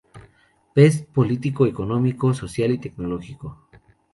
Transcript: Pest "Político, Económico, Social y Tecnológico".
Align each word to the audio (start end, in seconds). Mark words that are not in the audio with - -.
Pest 0.73 1.07
"Político, 1.11 1.67
Económico, 1.67 2.33
Social 2.33 2.71
y 2.71 2.79
Tecnológico". 2.79 3.67